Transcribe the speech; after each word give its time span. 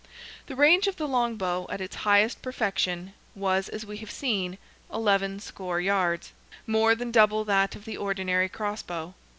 The 0.47 0.55
range 0.55 0.87
of 0.87 0.95
the 0.95 1.07
long 1.07 1.35
bow, 1.35 1.67
at 1.69 1.79
its 1.79 1.97
highest 1.97 2.41
perfection, 2.41 3.13
was, 3.35 3.69
as 3.69 3.85
we 3.85 3.97
have 3.97 4.09
seen, 4.09 4.57
"eleven 4.91 5.39
score 5.39 5.79
yards," 5.79 6.31
more 6.65 6.95
than 6.95 7.11
double 7.11 7.45
that 7.45 7.75
of 7.75 7.85
the 7.85 7.97
ordinary 7.97 8.49
cross 8.49 8.81
bow. 8.81 9.13